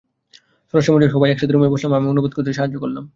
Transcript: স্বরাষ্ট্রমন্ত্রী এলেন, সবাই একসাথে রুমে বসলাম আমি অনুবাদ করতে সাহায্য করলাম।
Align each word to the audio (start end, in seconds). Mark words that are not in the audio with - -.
স্বরাষ্ট্রমন্ত্রী 0.69 1.05
এলেন, 1.05 1.15
সবাই 1.15 1.29
একসাথে 1.31 1.53
রুমে 1.53 1.73
বসলাম 1.73 1.93
আমি 1.93 2.07
অনুবাদ 2.09 2.31
করতে 2.33 2.51
সাহায্য 2.53 2.75
করলাম। 2.79 3.03